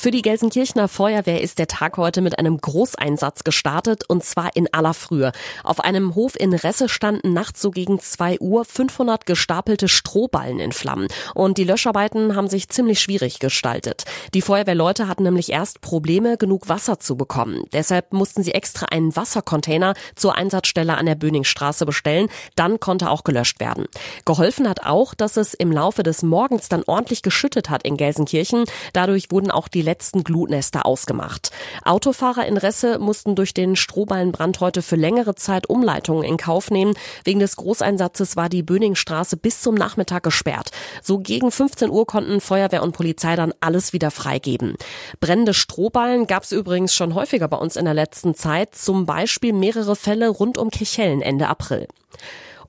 Für 0.00 0.12
die 0.12 0.22
Gelsenkirchener 0.22 0.86
Feuerwehr 0.86 1.40
ist 1.40 1.58
der 1.58 1.66
Tag 1.66 1.96
heute 1.96 2.20
mit 2.20 2.38
einem 2.38 2.58
Großeinsatz 2.58 3.42
gestartet 3.42 4.04
und 4.06 4.22
zwar 4.22 4.54
in 4.54 4.72
aller 4.72 4.94
Frühe. 4.94 5.32
Auf 5.64 5.80
einem 5.80 6.14
Hof 6.14 6.38
in 6.38 6.54
Resse 6.54 6.88
standen 6.88 7.32
nachts 7.32 7.60
so 7.60 7.72
gegen 7.72 7.98
zwei 7.98 8.38
Uhr 8.38 8.64
500 8.64 9.26
gestapelte 9.26 9.88
Strohballen 9.88 10.60
in 10.60 10.70
Flammen 10.70 11.08
und 11.34 11.58
die 11.58 11.64
Löscharbeiten 11.64 12.36
haben 12.36 12.46
sich 12.46 12.68
ziemlich 12.68 13.00
schwierig 13.00 13.40
gestaltet. 13.40 14.04
Die 14.34 14.40
Feuerwehrleute 14.40 15.08
hatten 15.08 15.24
nämlich 15.24 15.50
erst 15.50 15.80
Probleme, 15.80 16.36
genug 16.36 16.68
Wasser 16.68 17.00
zu 17.00 17.16
bekommen. 17.16 17.64
Deshalb 17.72 18.12
mussten 18.12 18.44
sie 18.44 18.54
extra 18.54 18.86
einen 18.86 19.16
Wassercontainer 19.16 19.94
zur 20.14 20.36
Einsatzstelle 20.36 20.96
an 20.96 21.06
der 21.06 21.16
Böningstraße 21.16 21.84
bestellen. 21.86 22.28
Dann 22.54 22.78
konnte 22.78 23.10
auch 23.10 23.24
gelöscht 23.24 23.58
werden. 23.58 23.86
Geholfen 24.24 24.68
hat 24.68 24.86
auch, 24.86 25.14
dass 25.14 25.36
es 25.36 25.54
im 25.54 25.72
Laufe 25.72 26.04
des 26.04 26.22
Morgens 26.22 26.68
dann 26.68 26.84
ordentlich 26.86 27.22
geschüttet 27.22 27.68
hat 27.68 27.82
in 27.82 27.96
Gelsenkirchen. 27.96 28.62
Dadurch 28.92 29.32
wurden 29.32 29.50
auch 29.50 29.66
die 29.66 29.87
letzten 29.88 30.22
Glutnester 30.22 30.84
ausgemacht. 30.84 31.50
Autofahrer 31.82 32.46
in 32.46 32.58
Resse 32.58 32.98
mussten 32.98 33.34
durch 33.34 33.54
den 33.54 33.74
Strohballenbrand 33.74 34.60
heute 34.60 34.82
für 34.82 34.96
längere 34.96 35.34
Zeit 35.34 35.66
Umleitungen 35.70 36.24
in 36.24 36.36
Kauf 36.36 36.70
nehmen. 36.70 36.92
Wegen 37.24 37.40
des 37.40 37.56
Großeinsatzes 37.56 38.36
war 38.36 38.50
die 38.50 38.62
Böningstraße 38.62 39.38
bis 39.38 39.62
zum 39.62 39.74
Nachmittag 39.74 40.24
gesperrt. 40.24 40.72
So 41.02 41.18
gegen 41.18 41.50
15 41.50 41.88
Uhr 41.88 42.06
konnten 42.06 42.42
Feuerwehr 42.42 42.82
und 42.82 42.92
Polizei 42.92 43.34
dann 43.34 43.54
alles 43.60 43.94
wieder 43.94 44.10
freigeben. 44.10 44.76
Brennende 45.20 45.54
Strohballen 45.54 46.26
gab 46.26 46.42
es 46.42 46.52
übrigens 46.52 46.94
schon 46.94 47.14
häufiger 47.14 47.48
bei 47.48 47.56
uns 47.56 47.76
in 47.76 47.86
der 47.86 47.94
letzten 47.94 48.34
Zeit, 48.34 48.74
zum 48.74 49.06
Beispiel 49.06 49.54
mehrere 49.54 49.96
Fälle 49.96 50.28
rund 50.28 50.58
um 50.58 50.70
Kirchhellen 50.70 51.22
Ende 51.22 51.48
April. 51.48 51.88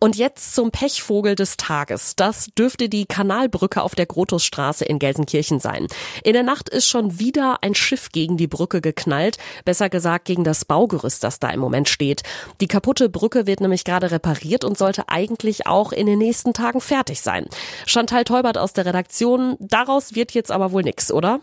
Und 0.00 0.14
jetzt 0.14 0.54
zum 0.54 0.70
Pechvogel 0.70 1.34
des 1.34 1.56
Tages. 1.56 2.14
Das 2.14 2.46
dürfte 2.56 2.88
die 2.88 3.06
Kanalbrücke 3.06 3.82
auf 3.82 3.96
der 3.96 4.06
Grotusstraße 4.06 4.84
in 4.84 5.00
Gelsenkirchen 5.00 5.58
sein. 5.58 5.88
In 6.22 6.34
der 6.34 6.44
Nacht 6.44 6.68
ist 6.68 6.86
schon 6.86 7.18
wieder 7.18 7.58
ein 7.62 7.74
Schiff 7.74 8.10
gegen 8.12 8.36
die 8.36 8.46
Brücke 8.46 8.80
geknallt, 8.80 9.38
besser 9.64 9.88
gesagt 9.88 10.26
gegen 10.26 10.44
das 10.44 10.64
Baugerüst, 10.64 11.24
das 11.24 11.40
da 11.40 11.50
im 11.50 11.58
Moment 11.58 11.88
steht. 11.88 12.22
Die 12.60 12.68
kaputte 12.68 13.08
Brücke 13.08 13.48
wird 13.48 13.60
nämlich 13.60 13.82
gerade 13.82 14.12
repariert 14.12 14.64
und 14.64 14.78
sollte 14.78 15.08
eigentlich 15.08 15.66
auch 15.66 15.90
in 15.90 16.06
den 16.06 16.18
nächsten 16.18 16.52
Tagen 16.52 16.80
fertig 16.80 17.20
sein. 17.20 17.46
Chantal 17.84 18.22
Teubert 18.22 18.56
aus 18.56 18.72
der 18.72 18.86
Redaktion, 18.86 19.56
daraus 19.58 20.14
wird 20.14 20.30
jetzt 20.30 20.52
aber 20.52 20.70
wohl 20.70 20.84
nichts, 20.84 21.10
oder? 21.10 21.40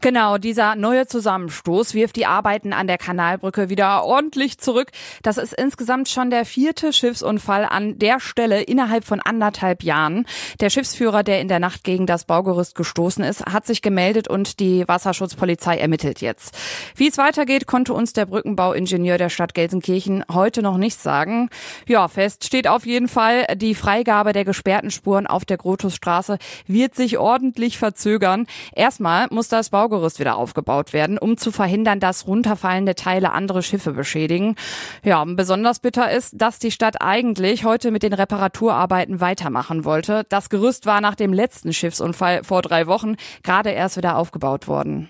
Genau, 0.00 0.38
dieser 0.38 0.74
neue 0.74 1.06
Zusammenstoß 1.06 1.94
wirft 1.94 2.16
die 2.16 2.26
Arbeiten 2.26 2.72
an 2.72 2.88
der 2.88 2.98
Kanalbrücke 2.98 3.68
wieder 3.68 4.02
ordentlich 4.02 4.58
zurück. 4.58 4.90
Das 5.22 5.36
ist 5.36 5.52
insgesamt 5.52 6.08
schon 6.08 6.30
der 6.30 6.44
vierte 6.44 6.92
Schiffsunfall 6.92 7.64
an 7.64 7.91
der 7.98 8.20
Stelle 8.20 8.62
innerhalb 8.62 9.04
von 9.04 9.20
anderthalb 9.20 9.82
Jahren. 9.82 10.26
Der 10.60 10.70
Schiffsführer, 10.70 11.22
der 11.22 11.40
in 11.40 11.48
der 11.48 11.58
Nacht 11.58 11.84
gegen 11.84 12.06
das 12.06 12.24
Baugerüst 12.24 12.74
gestoßen 12.74 13.24
ist, 13.24 13.44
hat 13.46 13.66
sich 13.66 13.82
gemeldet 13.82 14.28
und 14.28 14.60
die 14.60 14.86
Wasserschutzpolizei 14.86 15.78
ermittelt 15.78 16.20
jetzt. 16.20 16.56
Wie 16.96 17.08
es 17.08 17.18
weitergeht, 17.18 17.66
konnte 17.66 17.94
uns 17.94 18.12
der 18.12 18.26
Brückenbauingenieur 18.26 19.18
der 19.18 19.28
Stadt 19.28 19.54
Gelsenkirchen 19.54 20.24
heute 20.32 20.62
noch 20.62 20.76
nicht 20.76 21.00
sagen. 21.00 21.50
Ja, 21.86 22.08
fest 22.08 22.44
steht 22.44 22.68
auf 22.68 22.86
jeden 22.86 23.08
Fall, 23.08 23.46
die 23.56 23.74
Freigabe 23.74 24.32
der 24.32 24.44
gesperrten 24.44 24.90
Spuren 24.90 25.26
auf 25.26 25.44
der 25.44 25.56
Grotusstraße 25.56 26.38
wird 26.66 26.94
sich 26.94 27.18
ordentlich 27.18 27.78
verzögern. 27.78 28.46
Erstmal 28.74 29.26
muss 29.30 29.48
das 29.48 29.70
Baugerüst 29.70 30.20
wieder 30.20 30.36
aufgebaut 30.36 30.92
werden, 30.92 31.18
um 31.18 31.36
zu 31.36 31.50
verhindern, 31.50 32.00
dass 32.00 32.26
runterfallende 32.26 32.94
Teile 32.94 33.32
andere 33.32 33.62
Schiffe 33.62 33.92
beschädigen. 33.92 34.56
Ja, 35.02 35.24
besonders 35.24 35.80
bitter 35.80 36.10
ist, 36.10 36.34
dass 36.40 36.58
die 36.58 36.70
Stadt 36.70 37.00
eigentlich 37.00 37.64
heute 37.64 37.81
heute 37.82 37.90
mit 37.90 38.04
den 38.04 38.12
Reparaturarbeiten 38.12 39.20
weitermachen 39.20 39.84
wollte. 39.84 40.24
Das 40.28 40.50
Gerüst 40.50 40.86
war 40.86 41.00
nach 41.00 41.16
dem 41.16 41.32
letzten 41.32 41.72
Schiffsunfall 41.72 42.44
vor 42.44 42.62
drei 42.62 42.86
Wochen 42.86 43.16
gerade 43.42 43.70
erst 43.70 43.96
wieder 43.96 44.18
aufgebaut 44.18 44.68
worden. 44.68 45.08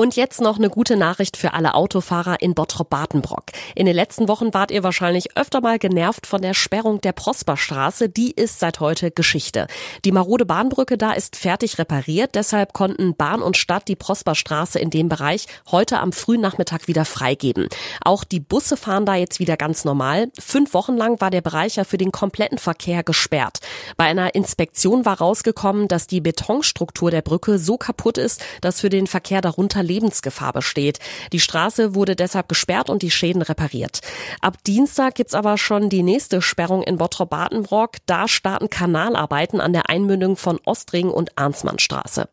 Und 0.00 0.16
jetzt 0.16 0.40
noch 0.40 0.56
eine 0.56 0.70
gute 0.70 0.96
Nachricht 0.96 1.36
für 1.36 1.52
alle 1.52 1.74
Autofahrer 1.74 2.40
in 2.40 2.54
Bottrop-Bartenbrock. 2.54 3.44
In 3.74 3.84
den 3.84 3.94
letzten 3.94 4.28
Wochen 4.28 4.54
wart 4.54 4.70
ihr 4.70 4.82
wahrscheinlich 4.82 5.36
öfter 5.36 5.60
mal 5.60 5.78
genervt 5.78 6.26
von 6.26 6.40
der 6.40 6.54
Sperrung 6.54 7.02
der 7.02 7.12
Prosperstraße. 7.12 8.08
Die 8.08 8.30
ist 8.30 8.60
seit 8.60 8.80
heute 8.80 9.10
Geschichte. 9.10 9.66
Die 10.06 10.12
marode 10.12 10.46
Bahnbrücke 10.46 10.96
da 10.96 11.12
ist 11.12 11.36
fertig 11.36 11.78
repariert. 11.78 12.34
Deshalb 12.34 12.72
konnten 12.72 13.14
Bahn 13.14 13.42
und 13.42 13.58
Stadt 13.58 13.88
die 13.88 13.94
Prosperstraße 13.94 14.78
in 14.78 14.88
dem 14.88 15.10
Bereich 15.10 15.44
heute 15.70 15.98
am 15.98 16.12
frühen 16.12 16.40
Nachmittag 16.40 16.88
wieder 16.88 17.04
freigeben. 17.04 17.68
Auch 18.02 18.24
die 18.24 18.40
Busse 18.40 18.78
fahren 18.78 19.04
da 19.04 19.16
jetzt 19.16 19.38
wieder 19.38 19.58
ganz 19.58 19.84
normal. 19.84 20.28
Fünf 20.38 20.72
Wochen 20.72 20.96
lang 20.96 21.20
war 21.20 21.30
der 21.30 21.42
Bereich 21.42 21.76
ja 21.76 21.84
für 21.84 21.98
den 21.98 22.10
kompletten 22.10 22.56
Verkehr 22.56 23.02
gesperrt. 23.02 23.58
Bei 23.98 24.04
einer 24.04 24.34
Inspektion 24.34 25.04
war 25.04 25.18
rausgekommen, 25.18 25.88
dass 25.88 26.06
die 26.06 26.22
Betonstruktur 26.22 27.10
der 27.10 27.20
Brücke 27.20 27.58
so 27.58 27.76
kaputt 27.76 28.16
ist, 28.16 28.42
dass 28.62 28.80
für 28.80 28.88
den 28.88 29.06
Verkehr 29.06 29.42
darunter 29.42 29.89
Lebensgefahr 29.90 30.52
besteht. 30.52 31.00
Die 31.32 31.40
Straße 31.40 31.94
wurde 31.96 32.14
deshalb 32.14 32.48
gesperrt 32.48 32.88
und 32.88 33.02
die 33.02 33.10
Schäden 33.10 33.42
repariert. 33.42 34.00
Ab 34.40 34.62
Dienstag 34.64 35.16
gibt's 35.16 35.34
aber 35.34 35.58
schon 35.58 35.88
die 35.88 36.04
nächste 36.04 36.40
Sperrung 36.40 36.82
in 36.82 36.96
Bottrop-Bartenbrock. 36.96 37.96
Da 38.06 38.28
starten 38.28 38.70
Kanalarbeiten 38.70 39.60
an 39.60 39.72
der 39.72 39.90
Einmündung 39.90 40.36
von 40.36 40.60
Ostring 40.64 41.10
und 41.10 41.36
Arnsmannstraße. 41.36 42.28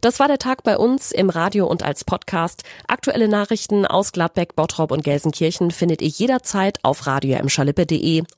Das 0.00 0.20
war 0.20 0.28
der 0.28 0.38
Tag 0.38 0.62
bei 0.62 0.76
uns 0.76 1.12
im 1.12 1.30
Radio 1.30 1.66
und 1.66 1.82
als 1.82 2.04
Podcast. 2.04 2.62
Aktuelle 2.86 3.28
Nachrichten 3.28 3.86
aus 3.86 4.12
Gladbeck, 4.12 4.54
Bottrop 4.56 4.90
und 4.90 5.04
Gelsenkirchen 5.04 5.70
findet 5.70 6.02
ihr 6.02 6.08
jederzeit 6.08 6.78
auf 6.82 7.06
radio 7.06 7.38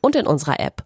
und 0.01 0.17
in 0.17 0.27
unserer 0.27 0.61
App. 0.61 0.85